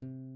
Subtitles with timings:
[0.00, 0.35] 早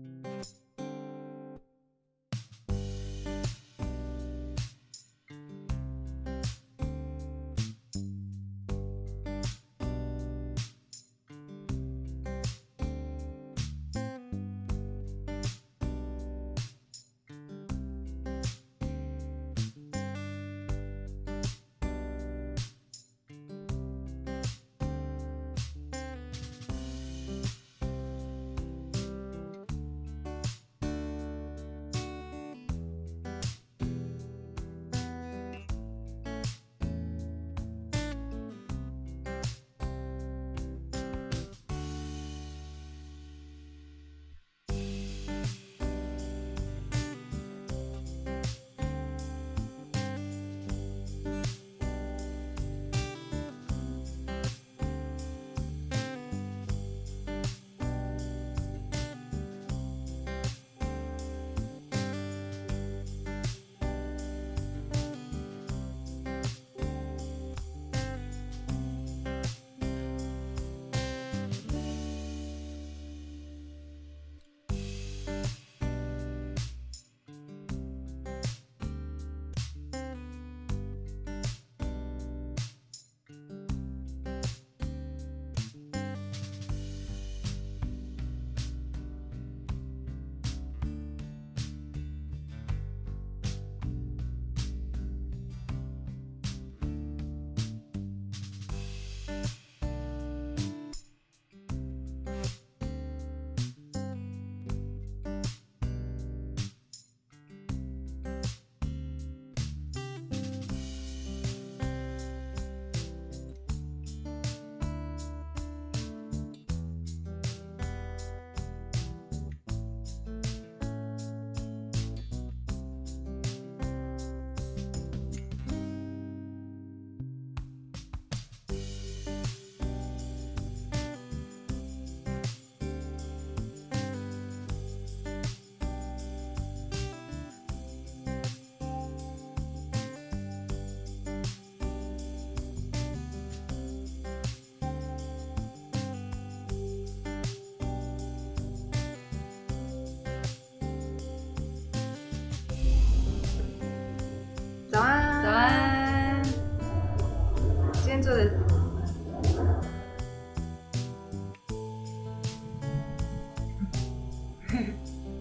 [158.20, 158.50] 天做的，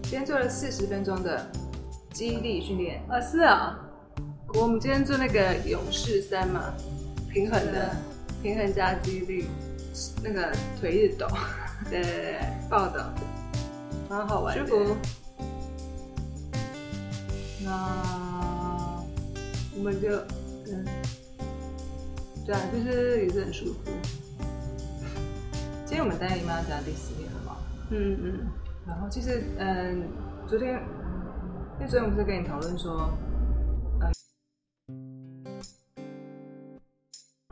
[0.02, 1.46] 今天做了四十分钟的
[2.12, 3.02] 肌力训练。
[3.06, 3.78] 啊是啊，
[4.54, 6.72] 我们今天做那个勇士三嘛，
[7.30, 7.94] 平衡的，
[8.42, 9.44] 平衡加肌力，
[10.22, 11.26] 那个腿一直抖，
[11.90, 13.00] 对对对，暴抖，
[14.08, 14.66] 蛮好玩的。
[14.66, 14.96] 舒服。
[17.62, 19.04] 那
[19.76, 20.39] 我们就嗯，
[22.50, 23.78] 对啊，就是也是很舒服。
[25.84, 27.56] 今天我们带姨妈讲第四天了嘛，
[27.90, 28.46] 嗯嗯，
[28.88, 30.08] 然后其实嗯，
[30.48, 30.82] 昨天
[31.78, 33.08] 因为昨天我不是跟你讨论说，
[34.00, 35.46] 嗯，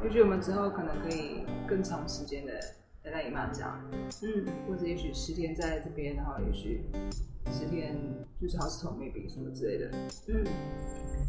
[0.02, 2.52] 也许我们之后可能可以更长时间的
[3.00, 3.80] 待在姨妈家，
[4.22, 6.90] 嗯，或者也许十天在这边，然后也许
[7.52, 7.96] 十天
[8.40, 9.92] 就是 hospital maybe 什么之类的，
[10.26, 10.44] 嗯，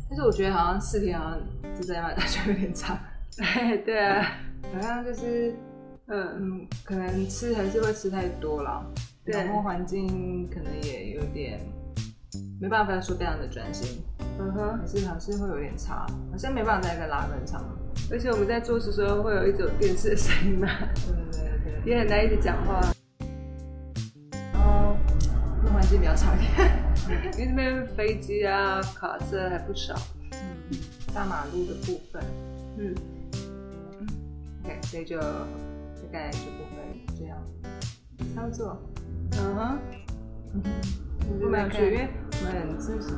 [0.10, 1.40] 但是我觉得好像四天好像
[1.80, 2.98] 就在姨妈家就有点长，
[3.86, 4.38] 对啊，
[4.74, 5.54] 好像就是
[6.08, 8.86] 嗯嗯，可能吃还是会吃太多了，
[9.26, 11.60] 对然后环境可能也有点
[12.60, 14.02] 没办法说非常的专心，
[14.40, 17.64] 嗯哼，还是还是会有点差，好像没办法在一个拉分场。
[18.12, 20.68] 而且我们在做的时候会有一种电视的声音嘛，
[21.06, 22.82] 对对对对， 也很难一直讲话。
[24.54, 24.96] 然后
[25.64, 29.96] 那环境比较差一点， 因为那边飞机啊、卡车还不少。
[30.32, 30.78] 嗯，
[31.14, 32.24] 大马路的部分
[32.78, 32.96] 嗯
[34.90, 35.28] 所以就大
[36.12, 37.38] 概就不会这样
[38.36, 38.82] 操作。
[39.34, 39.80] 嗯哼，
[40.56, 40.70] 嗯哼，
[41.32, 42.10] 我觉得蛮有趣，因为
[42.42, 43.14] 我们自己。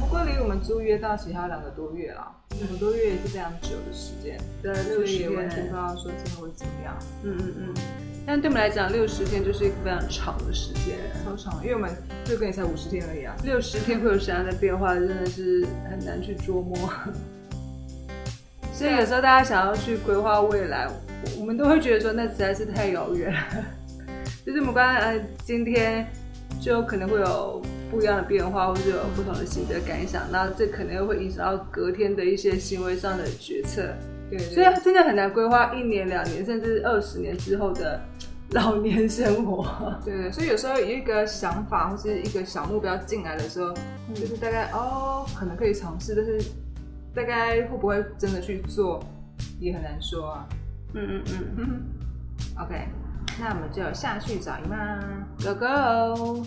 [0.00, 2.26] 不过离我们租约到期还有两个多月了，
[2.58, 5.74] 两个多月也是非常久的时间，对，所六十以也完全不知。
[5.74, 6.96] 道说最后会怎么样。
[7.24, 7.74] 嗯嗯嗯。
[8.26, 10.96] 但对我们来讲，六十天就是一个非常长的时间。
[11.22, 11.90] 超长，因为我们
[12.24, 13.36] 这个也才五十天而已啊。
[13.44, 16.74] 六十天会有什么样的变化，真的是很难去捉摸。
[18.72, 23.38] 所以有时候大家想要去规划未来，我我们都会觉得说那实在是太遥远了。
[24.44, 26.04] 就是我们刚刚呃，今天
[26.60, 33.82] 就可能会有不一样的变化，或者有不同的心得感想，那这可能又会影响到隔天的一些行为上的决策。
[34.28, 38.00] 对对所以真的很难规划一年、两年，甚至二十年之后的
[38.50, 39.94] 老年生活。
[40.04, 43.72] 对 对，所以有时候有一个想法或是一个小目标进来的时候，
[44.14, 46.40] 就是大概哦，可能可以尝试，但是
[47.14, 49.02] 大概会不会真的去做，
[49.60, 50.48] 也很难说啊。
[50.94, 51.82] 嗯嗯嗯
[52.58, 52.88] OK，
[53.40, 54.98] 那我们就下去找姨妈。
[55.42, 56.46] ，Go Go！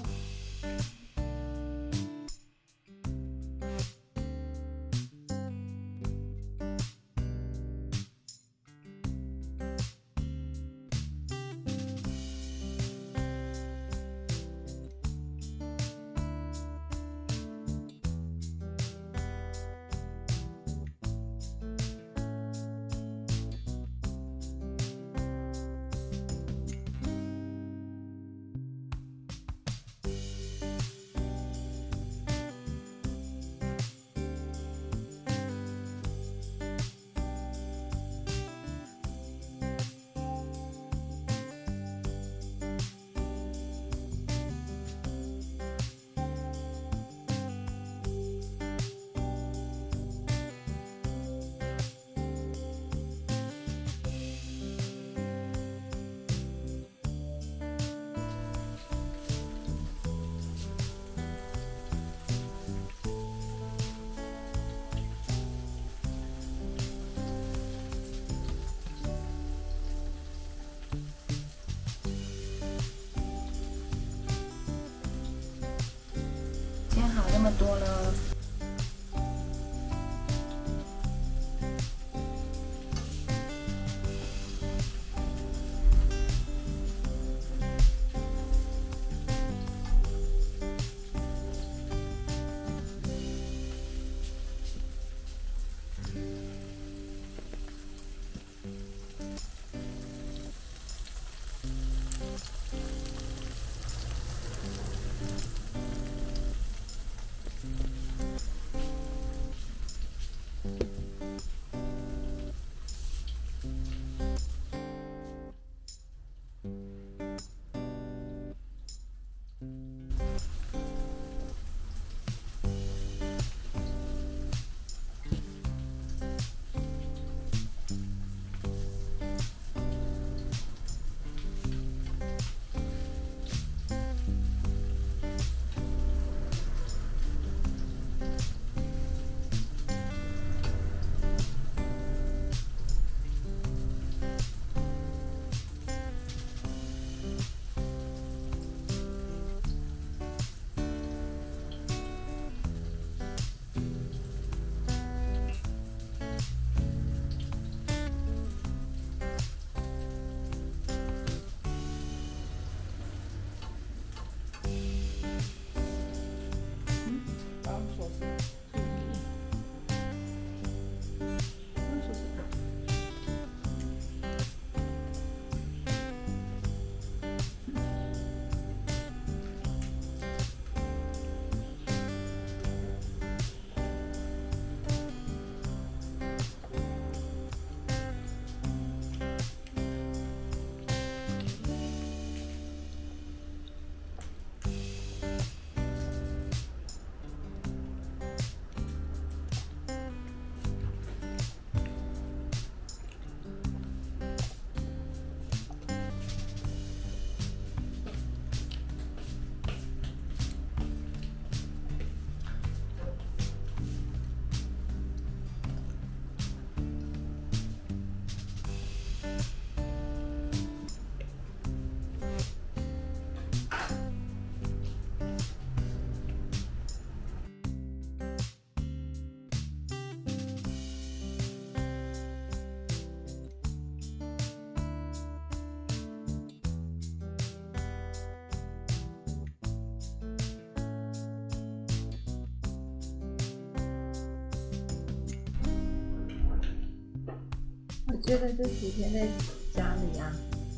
[248.26, 249.28] 觉得这几天在
[249.72, 250.34] 家里啊，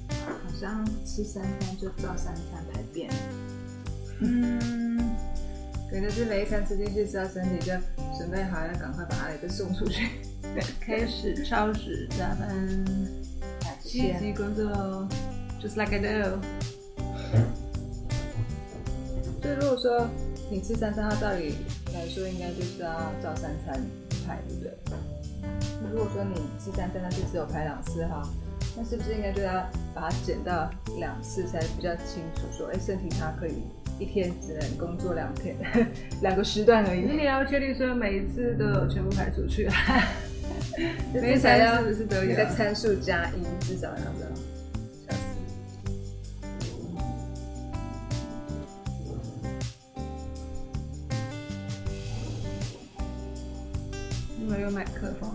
[0.10, 3.10] 好像吃三餐就照三餐排便。
[4.20, 5.00] 嗯，
[5.90, 7.72] 可能是每一餐吃进去之后，身体就
[8.18, 10.10] 准备好要赶快把它给送出去。
[10.82, 12.50] 开始超时加班，
[13.82, 15.08] 积极工作哦
[15.62, 16.40] ，just like I do。
[19.42, 20.10] 就如果说
[20.52, 21.56] 你吃三餐，它照理
[21.94, 22.90] 来说应该就是要
[23.24, 23.82] 照三餐
[24.26, 24.74] 排，对不对？
[25.98, 28.22] 如果说你吃三餐，但是只有排两次哈，
[28.78, 29.52] 那是不是应该就要
[29.96, 32.44] 把它减到两次才比较清楚？
[32.56, 33.64] 说，哎，身体它可以
[33.98, 35.56] 一天只能工作两天，
[36.22, 37.00] 两个时段而已。
[37.00, 39.74] 你也要确定说每一次都有全部排出去啊？
[41.20, 44.32] 每一餐是不是都有一个参数加一，至少要这样。
[54.40, 55.30] 因为有麦克风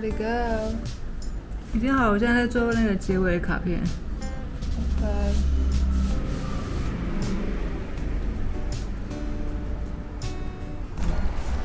[0.00, 0.24] Let it go。
[1.72, 3.80] 已经好，我现在在做那个结尾卡片。
[5.02, 5.08] 拜。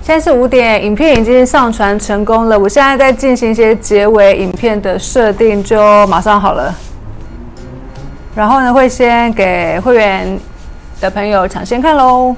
[0.01, 2.57] 现在是五点，影片已经上传成功了。
[2.57, 6.73] 我现在在进行一些结尾影片的设定，就马上好了。
[8.35, 10.39] 然后呢，会先给会员
[10.99, 12.35] 的朋友抢先看喽。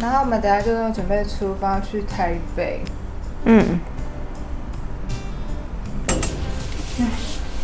[0.00, 2.80] 然后我们等下就准备出发去台北。
[3.46, 3.80] 嗯。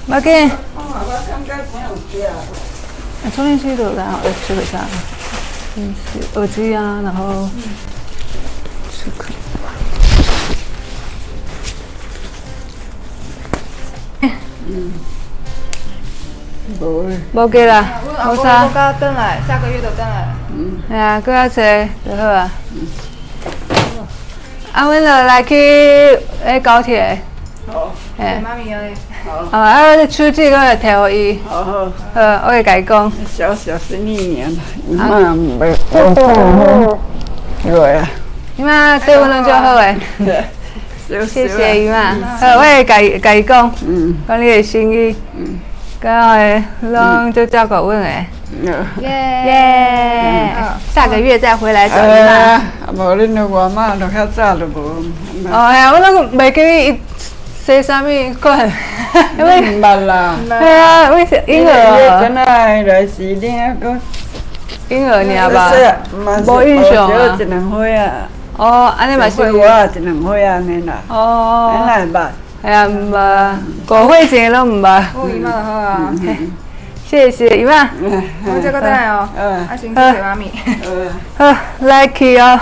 [0.06, 0.44] 马给。
[0.44, 0.50] 啊，
[3.34, 4.80] 充电器都然后再吃一下。
[5.76, 5.94] 嗯，
[6.34, 7.48] 耳机啊，然后
[8.90, 9.32] 出口。
[14.66, 14.92] 嗯。
[16.80, 17.10] 无。
[17.32, 18.00] 无给啦。
[18.18, 18.64] 好啥？
[18.64, 20.34] 我刚登来，下个月就登来。
[20.52, 20.78] 嗯。
[20.90, 21.62] 哎呀，搁要坐
[22.04, 22.50] 就好啊。
[22.72, 22.86] 嗯。
[24.72, 27.20] 啊，阮就来去诶高铁。
[27.66, 27.92] 好。
[28.18, 28.40] 诶。
[28.42, 28.80] 妈咪啊。
[29.24, 29.58] 好。
[29.58, 31.38] 啊，我手机我会摕互伊。
[31.46, 31.92] 好好。
[32.14, 33.12] 好，我会甲伊讲。
[33.30, 34.50] 小小生意年，
[34.88, 36.98] 妈袂我做
[37.62, 38.10] 对啊。
[38.56, 39.96] 姨妈对我拢就好诶。
[41.26, 42.14] 谢谢姨妈。
[42.14, 43.70] 好，我会甲伊甲伊讲。
[43.86, 44.16] 嗯。
[44.26, 45.14] 讲你诶心意。
[45.36, 45.60] 嗯。
[46.00, 48.26] 刚诶，拢就照顾阮诶。
[49.00, 49.08] 耶
[49.46, 50.54] 耶。
[50.94, 52.32] 下个月再回来找你妈。
[52.32, 52.62] 啊，
[52.94, 55.04] 无恁着外妈都较早着无。
[55.50, 57.00] 哦，哎呀，我那个袂记伊。
[57.64, 58.06] 说啥物
[58.40, 58.68] 款？
[59.38, 60.34] 因为唔捌啦。
[60.48, 62.20] 对啊，为是婴儿。
[62.20, 63.96] 真来来是恁个
[64.88, 65.72] 婴儿尔吧？
[66.44, 67.36] 无印象啊。
[67.38, 68.28] 一两岁啊。
[68.56, 69.40] 哦，安尼嘛是。
[69.52, 70.94] 我啊，一两岁安尼啦。
[71.08, 71.72] 哦。
[71.86, 72.26] 安尼捌。
[72.62, 73.54] 哎呀，唔捌，
[74.04, 75.00] 五岁前都唔捌。
[75.14, 76.12] 我姨妈就好啊。
[77.12, 77.90] 谢谢姨妈。
[78.46, 79.28] 我这个等来哦。
[79.36, 79.68] 嗯。
[79.68, 80.50] 啊，先谢谢妈咪。
[80.64, 81.10] 嗯。
[81.36, 82.58] 好，来去哦。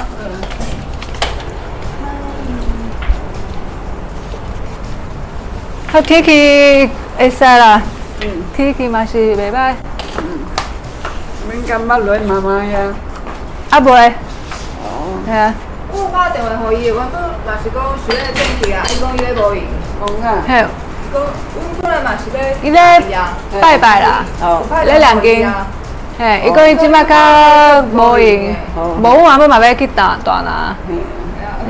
[5.86, 7.80] 好天气会使啦，
[8.56, 9.74] 天气嘛是袂歹。
[11.48, 12.92] 免干捌落妈妈呀？
[13.70, 14.10] 阿袂。
[14.82, 15.22] 哦。
[15.26, 15.54] 系啊。
[15.92, 19.62] 我打电话互伊，我都若是讲需要电器啊，伊讲伊咧无用。
[20.20, 20.42] 讲啊。
[20.44, 20.66] 嘿。
[21.12, 21.20] 讲，
[21.54, 22.56] 阮可能嘛是咧。
[22.62, 22.80] 伊咧
[23.60, 24.24] 拜拜啦。
[24.42, 24.62] 哦。
[24.84, 25.52] 咧两间。
[26.18, 30.76] 嘿，伊讲伊即摆较无闲，无我嘛要嘛要去大大拿。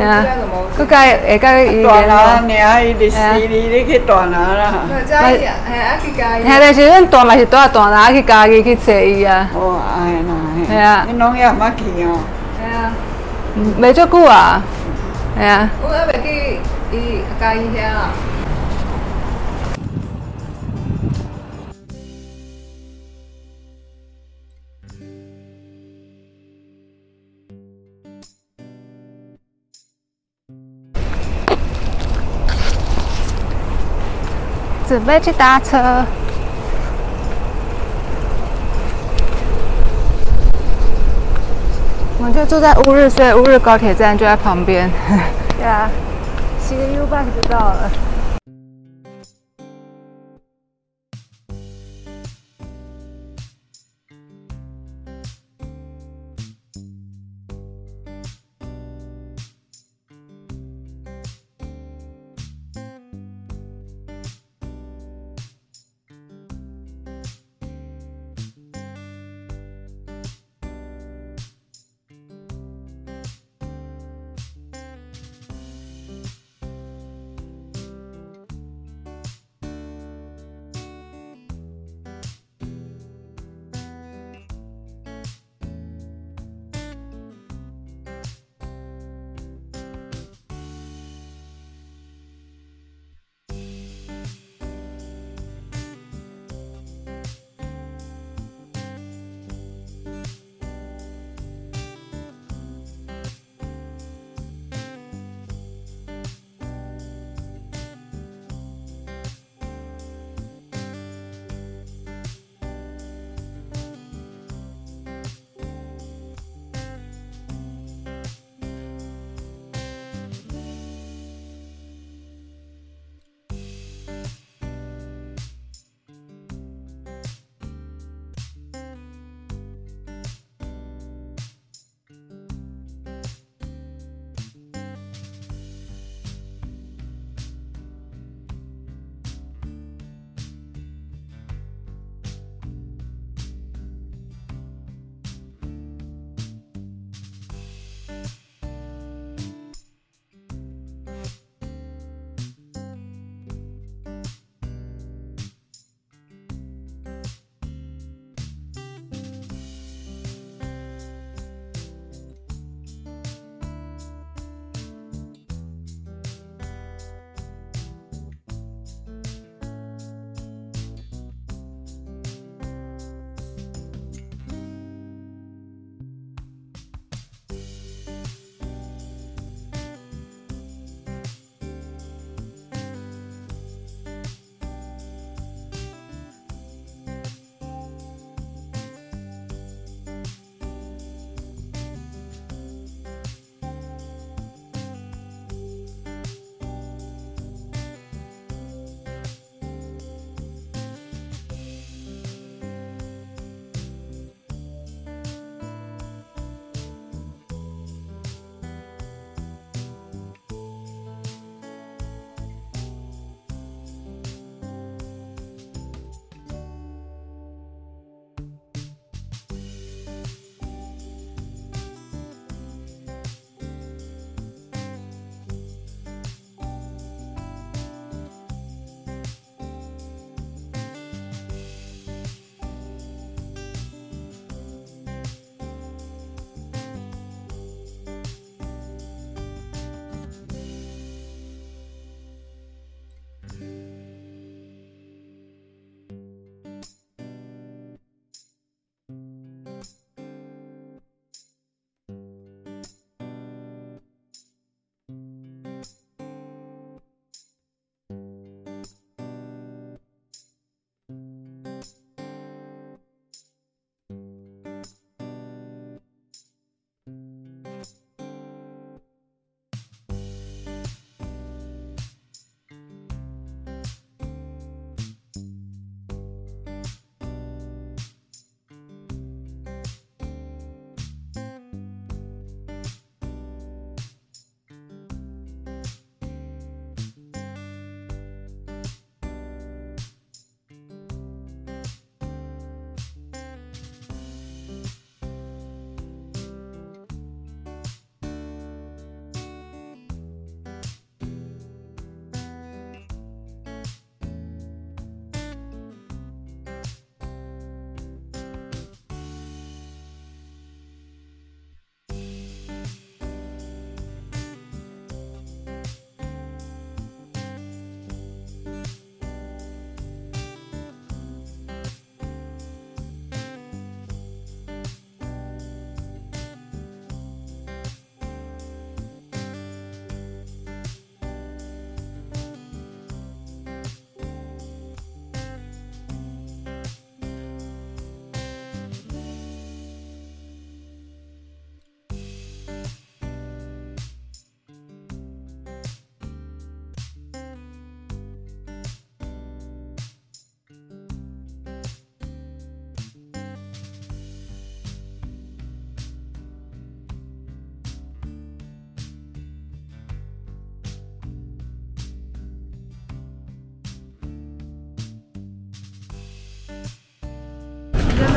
[0.01, 0.25] 啊，
[0.79, 4.73] 佮甲会甲伊大拿尔，伊伫市里咧去大拿啦。
[4.73, 5.13] 嘛，系
[5.47, 5.55] 啊，
[6.03, 6.45] 去家己。
[6.47, 9.49] 但是阮大嘛是大大拿去家己去找伊啊。
[9.55, 10.35] 哦，哎啦，
[10.69, 11.05] 系啊。
[11.07, 12.19] 你拢也毋捌去哦？
[12.59, 12.93] 吓啊。
[13.79, 14.63] 未足久啊。
[15.39, 15.71] 系啊。
[15.83, 18.11] 我还未去伊家己遐啊。
[34.91, 36.05] 准备去搭车，
[42.19, 44.91] 我们就住在乌日，所以乌日高铁站就在旁边。
[45.57, 45.89] 对啊，
[46.59, 47.89] 骑个 U bike 就到了。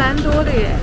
[0.03, 0.75] 蛮多的耶。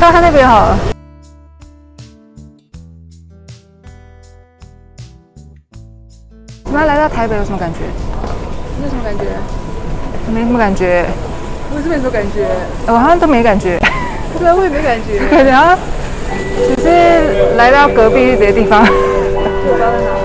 [0.00, 0.78] 看看那边好了。
[6.64, 7.80] 怎么来到台北有什么感觉？
[8.80, 9.24] 没什么感觉？
[10.32, 11.04] 没什么感觉，
[11.70, 12.48] 我是没什么感觉，
[12.86, 13.78] 我好像都没感觉。
[14.38, 15.20] 对啊，我也没感觉。
[15.44, 16.03] 然后只是
[17.56, 18.86] 来到隔壁的地方。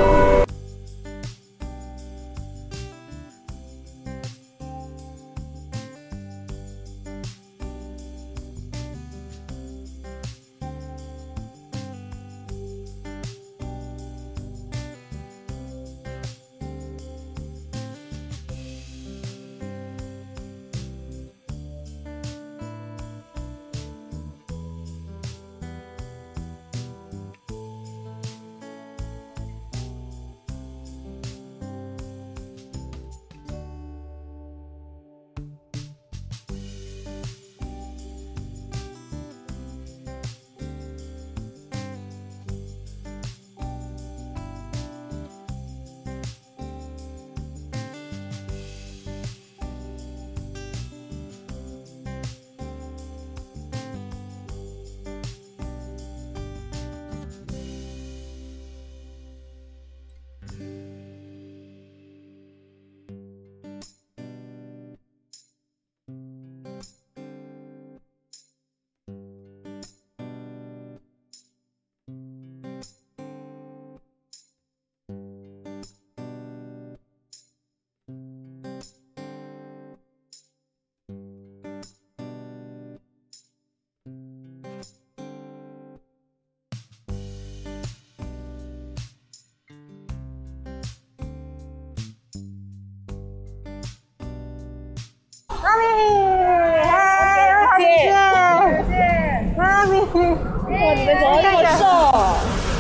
[101.10, 101.82] 们怎么那么瘦？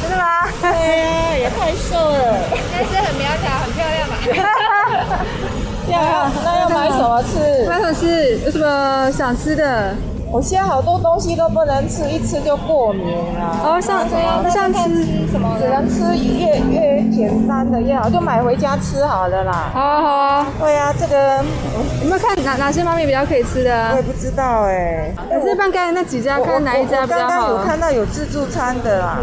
[0.02, 0.24] 真的吗？
[0.62, 2.16] 对呀，也太瘦了。
[2.72, 4.14] 但是很苗条，很漂亮嘛。
[5.90, 5.98] 要，
[6.44, 7.66] 那要买什么吃？
[7.68, 8.38] 买什么吃？
[8.46, 9.96] 有什么想吃的？
[10.32, 13.04] 我现在好多东西都不能吃，一吃就过敏
[13.40, 13.58] 啊。
[13.66, 14.06] 哦，像
[14.44, 15.58] 那像吃什么？
[15.60, 16.89] 只能吃越越
[17.20, 19.70] 简单的越好，就买回家吃好了啦。
[19.74, 20.48] 好啊好啊。
[20.58, 21.44] 对啊，这个
[22.02, 24.02] 有没有看哪哪些妈咪比较可以吃的啊我也？
[24.02, 25.12] 不知道哎。
[25.30, 27.58] 可是刚才那几家，看哪一家比较我刚刚有？
[27.66, 29.20] 看到有自助餐的啦。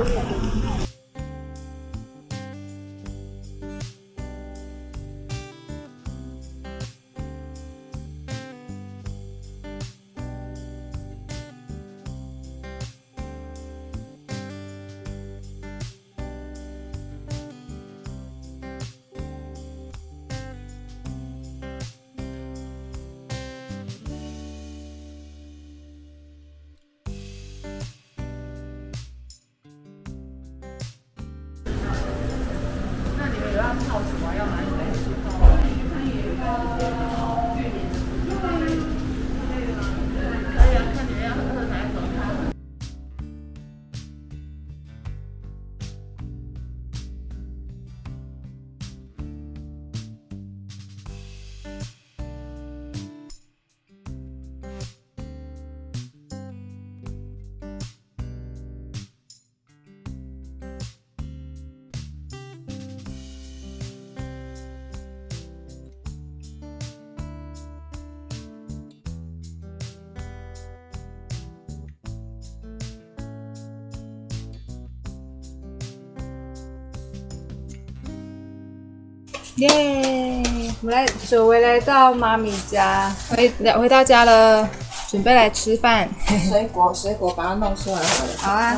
[79.57, 80.43] 耶！
[80.83, 84.69] 我们来久违来到妈咪家，回来回到家了，
[85.09, 86.07] 准备来吃饭。
[86.49, 88.31] 水果水果把它弄出来好了。
[88.37, 88.77] 好啊。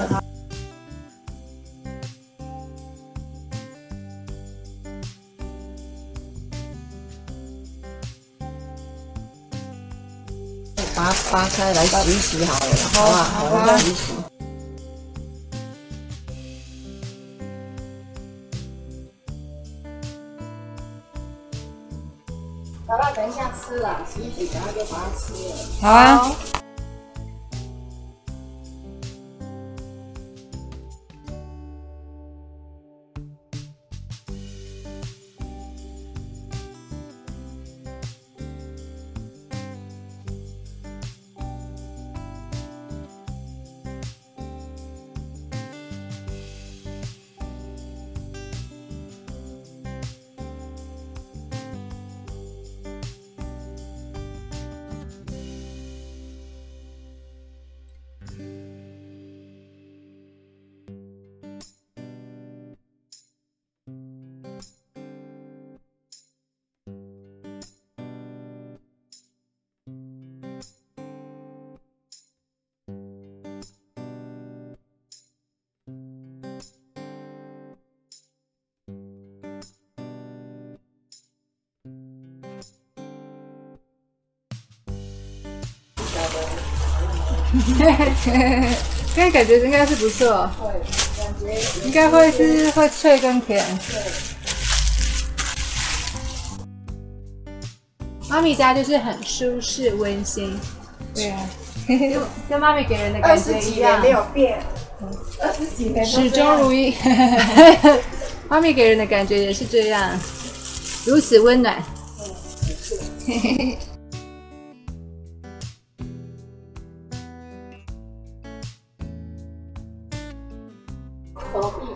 [10.95, 13.25] 把它扒开来洗一洗好了，好啊？
[13.35, 14.18] 好啊洗洗。
[22.89, 25.55] 爸爸，等一下吃了，洗一洗，然后就把它吃了。
[25.83, 26.58] 好啊。
[89.15, 90.69] 现在感觉应该是不错，会，
[91.17, 93.65] 感觉应该会是会脆跟甜。
[98.29, 100.59] 妈咪家就是很舒适温馨，
[101.15, 101.41] 对啊，
[101.87, 101.99] 跟
[102.49, 104.59] 跟妈咪给人的感觉一样，没有变，
[105.41, 106.95] 二十几年始终如一。
[108.49, 110.19] 妈咪给人的感觉也是这样，
[111.07, 111.83] 如此温暖。
[113.27, 113.79] 从疫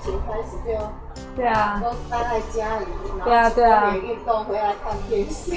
[0.05, 0.69] 情开始就
[1.37, 2.87] 对啊，都待在家里，
[3.25, 5.53] 对啊对啊然后去公园运动回来看电视，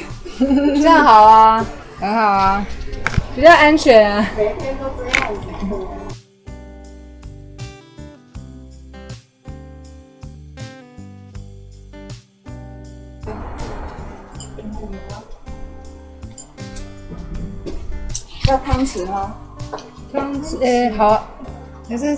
[0.81, 1.65] 这样好啊，
[1.99, 2.65] 很好啊，
[3.35, 4.25] 比较安全啊。
[4.37, 5.41] 每天都这样子。
[18.47, 19.35] 要汤匙吗？
[20.13, 21.25] 汤匙，诶、好，
[21.89, 22.15] 可是，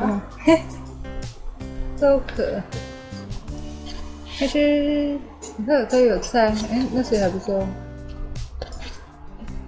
[0.00, 0.62] 嗯，嘿，
[2.00, 2.44] 都可。
[4.38, 5.18] 其实
[5.66, 7.64] 这都有菜，哎、那谁还不错？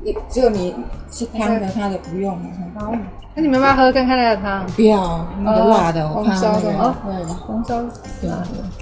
[0.02, 0.74] 你只有你
[1.10, 2.44] 是汤的，他的不用了。
[2.78, 2.92] 好，
[3.34, 4.64] 那你们要喝看看那个汤？
[4.68, 6.48] 不要那个辣的，我怕那个。
[6.48, 7.82] 红烧的哦对红烧
[8.22, 8.30] 对，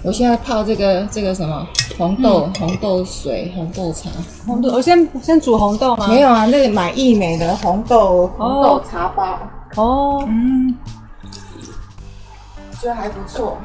[0.04, 4.08] 我现在泡这个这个什么红豆、红豆水、红豆茶。
[4.46, 6.06] 红豆，我先先煮红豆吗？
[6.06, 9.38] 没有啊，那个买益美的红豆红豆茶包，
[9.74, 10.72] 哦，嗯，
[12.80, 13.58] 觉得还不错。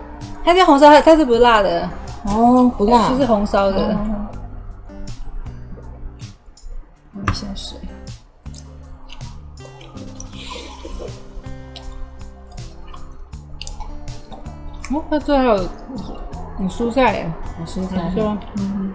[0.43, 1.89] 它这红烧，它是不辣的，
[2.25, 3.95] 哦，不辣，就是红烧的。
[7.13, 7.77] 放一下水。
[14.91, 17.31] 哦，它这还有有蔬菜
[17.65, 18.37] 蔬菜是吗？
[18.57, 18.93] 嗯。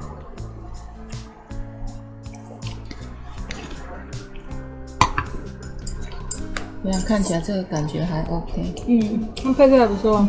[6.85, 8.74] 这样看起来这个感觉还 OK。
[8.87, 10.26] 嗯，那配色还不错。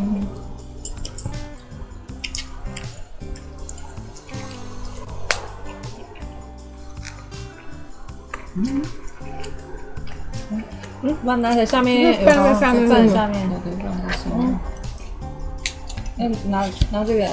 [8.56, 8.82] 嗯，
[11.24, 13.50] 把它拿起来，下面有放在下面放在下面。
[13.64, 14.60] 对对，放在下面。
[16.18, 17.30] 哎，拿拿这个，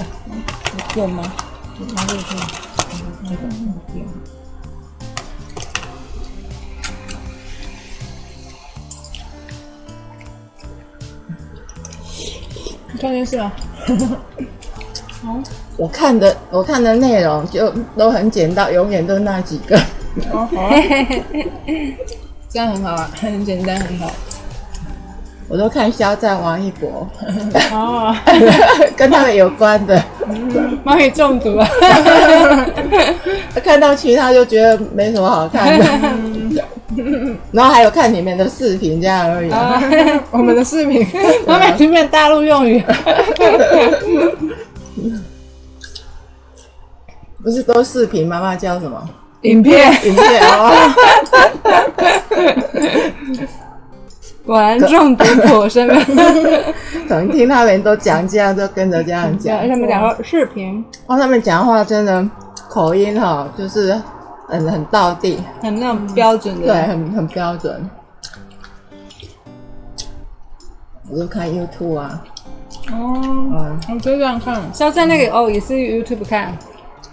[0.95, 1.23] 用吗？
[1.95, 2.39] 拿这个可以。
[3.29, 3.49] 这个
[3.89, 4.07] 不用。
[13.07, 13.53] 你看电视啊？
[15.77, 19.79] 我看的我看的内容就都很简单，永远都那几个。
[22.49, 24.11] 这样很好啊，很简单，很好。
[25.49, 27.09] 我都看肖战、王一博，
[27.73, 28.13] 哦，
[28.97, 30.03] 跟他们有关的。
[30.83, 31.69] 妈咪中毒啊！
[33.63, 35.85] 看到其他就觉得没什么好看的，
[37.53, 39.51] 然后还有看里面的视频这样而已。
[39.51, 39.83] 啊，
[40.31, 41.07] 我们的视频，
[41.47, 42.83] 妈咪里面大陆用语。
[47.43, 49.09] 不是都视频，妈妈叫什么？
[49.43, 50.73] 影片，影片哦。
[54.45, 56.05] 果然中毒颇深啊！
[57.09, 59.59] 可能听他们都讲这样，就跟着这样讲。
[59.69, 62.25] 他们讲说视频哦，他们讲话真的
[62.69, 64.01] 口音哈、就是
[64.49, 66.67] 很很道地，很那种标准的。
[66.67, 67.89] 对，很很标准。
[71.09, 72.25] 我就看 YouTube 啊，
[72.91, 74.61] 哦，嗯，我就这样看。
[74.73, 76.57] 肖战那个哦，也是 YouTube 看。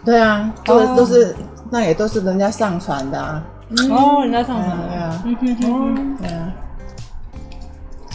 [0.04, 0.96] 对啊，这个哦。
[0.98, 1.36] 都是、
[1.70, 3.44] 那也都是人家上传的啊，
[3.92, 4.88] 哦，人家上传的。
[4.88, 6.52] 对啊，嗯哼哼对啊。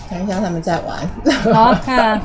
[0.08, 0.98] 看一下他们在玩，
[1.54, 2.20] 好，好 看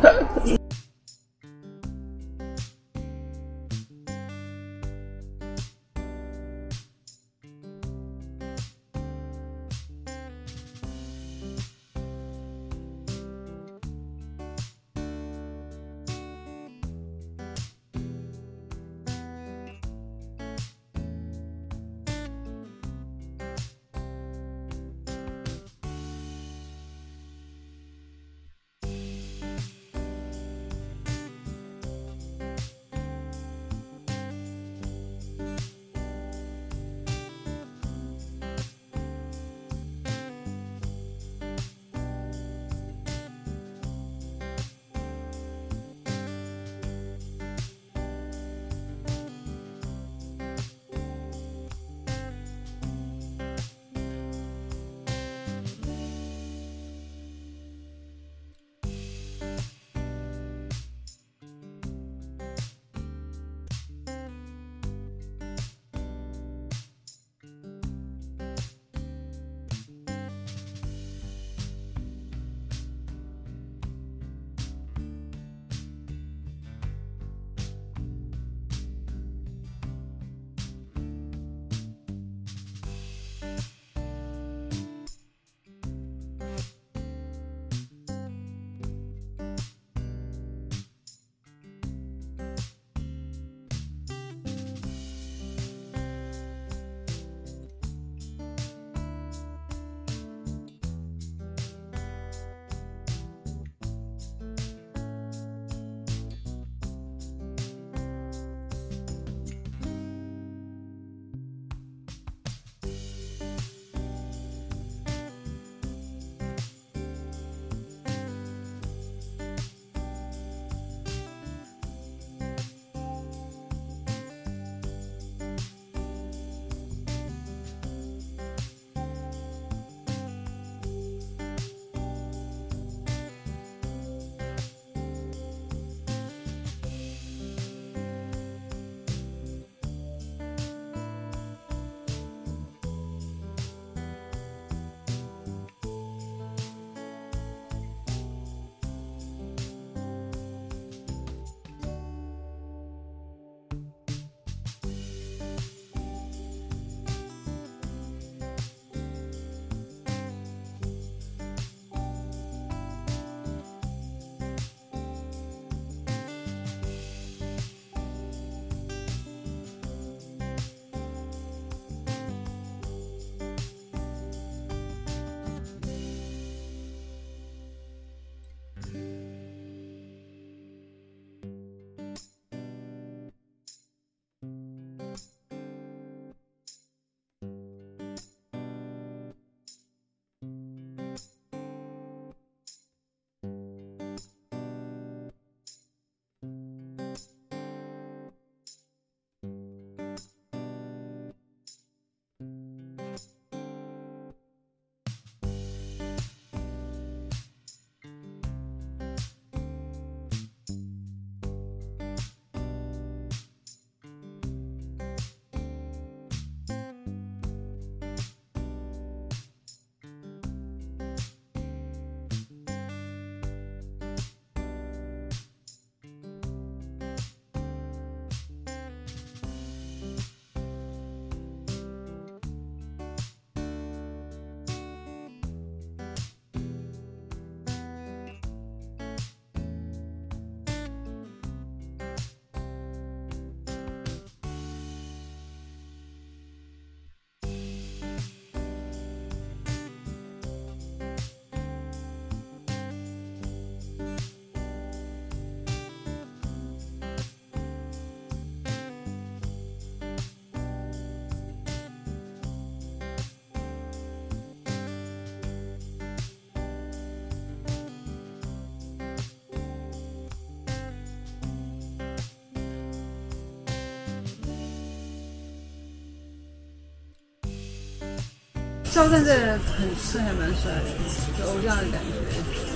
[278.93, 280.93] 赵赞这个很帅，还蛮帅的，
[281.41, 282.13] 有偶像的感觉。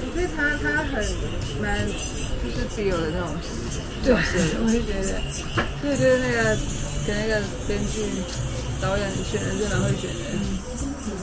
[0.01, 0.97] 我觉得他他很
[1.61, 1.85] 蛮
[2.41, 3.29] 就是自由的那种
[4.01, 5.21] 对，我也觉得，
[5.77, 6.57] 所以觉得那个
[7.05, 7.37] 给那个
[7.67, 8.01] 编剧、
[8.81, 10.25] 导演选人真的会选的。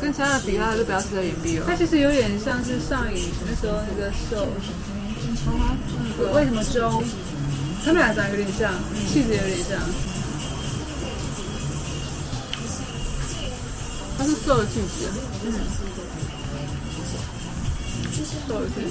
[0.00, 1.66] 跟其他的比，他就比较适合演 BL。
[1.66, 3.18] 他其实有点像是上影
[3.50, 4.46] 那时候那个受，
[6.34, 7.02] 为什么周？
[7.84, 8.72] 他们俩长得有点像，
[9.10, 9.82] 气质有点像。
[14.24, 15.04] 他是瘦的气质，
[15.44, 15.52] 嗯，
[18.48, 18.88] 瘦的气质。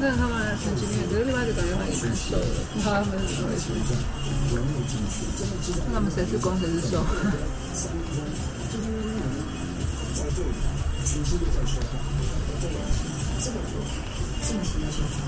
[0.00, 2.44] 那他们神经病，可是另外一个感觉他也蛮瘦的，
[2.82, 3.62] 他们是怎么回事。
[5.86, 6.98] 那他们谁是攻谁是受？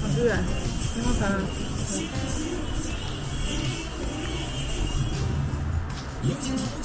[0.00, 0.42] 好突然，
[0.96, 1.08] 然后
[6.34, 6.50] 看。
[6.56, 6.79] 嗯，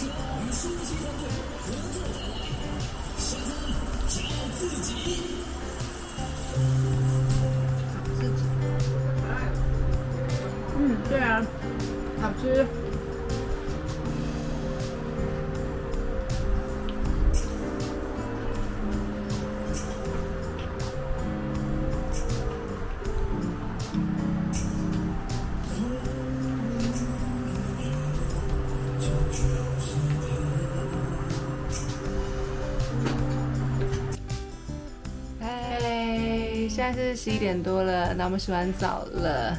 [36.85, 39.57] 在是十一点多了，那我们洗完澡了。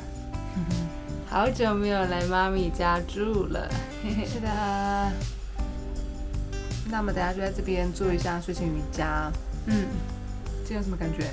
[1.29, 3.69] 好久没有来妈咪家住了，
[4.25, 4.49] 是的。
[6.89, 9.29] 那我们等下就在这边做一下睡前瑜伽。
[9.67, 9.87] 嗯，
[10.63, 11.27] 今天有什么感觉？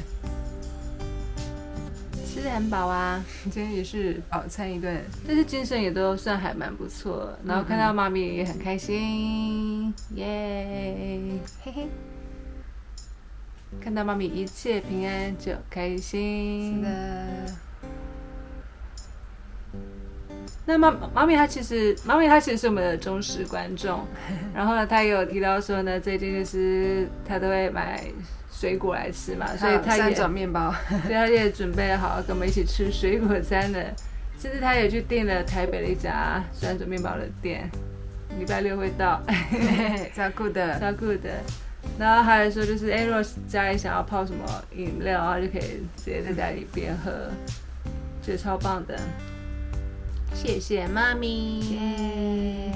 [2.25, 7.31] 吃的很饱啊，今天也是饱餐一顿，但是精神也都算还蛮不错。
[7.45, 11.87] 然后看到妈咪也很开心，耶，嘿嘿。
[13.83, 16.77] 看到妈咪一切平安就开心。
[16.77, 17.53] 是的。
[20.65, 23.99] 那妈妈咪她其实妈咪她其实是我们的忠实观众，
[24.55, 28.01] 然后呢，她也有提到说呢，最近就是她都会买
[28.49, 30.73] 水果来吃嘛，所以她也三种面包，
[31.03, 33.93] 所以她也准备好跟我们一起吃水果餐的，
[34.39, 37.69] 甚至她也去订了台北的一家酸种面包的店，
[38.39, 39.21] 礼拜六会到，
[40.15, 41.29] 超酷的，超酷的。
[41.99, 44.43] 然后还有说就是，哎，如果家里想要泡什么
[44.75, 47.11] 饮料啊，就可以直接在家里边喝，
[48.21, 48.99] 觉得超棒的。
[50.33, 52.71] 谢谢妈咪。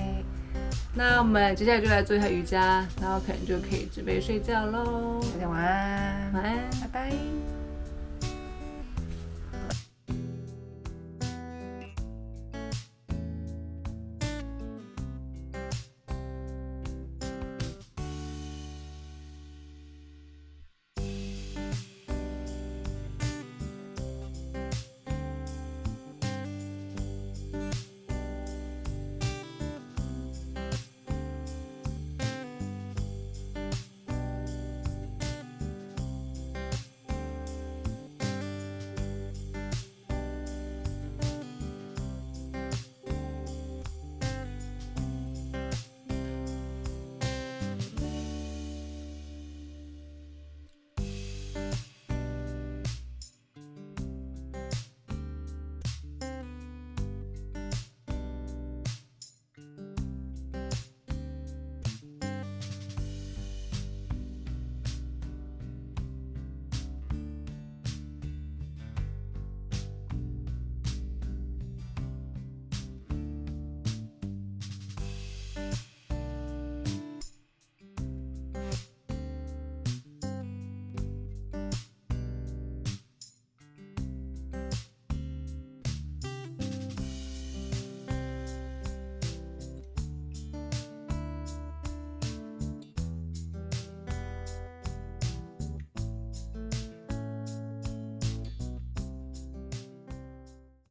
[0.94, 5.20] 那我们接下来就来做一下瑜伽，然后可能就可以准备睡觉喽。
[5.34, 7.57] 大家晚安，晚安，拜拜。